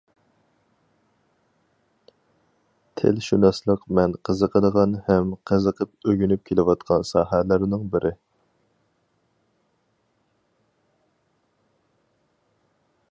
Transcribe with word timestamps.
تىلشۇناسلىق 3.01 3.83
مەن 3.99 4.15
قىزىقىدىغان 4.29 4.95
ھەم 5.09 5.35
قىزىقىپ 5.51 6.09
ئۆگىنىپ 6.13 6.43
كېلىۋاتقان 6.51 7.05
ساھەلەرنىڭ 7.11 7.85
بىرى. 7.97 8.13